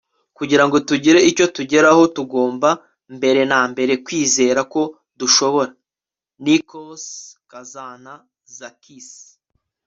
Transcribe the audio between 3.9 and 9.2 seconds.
kwizera ko dushobora.- nikos kazantzakis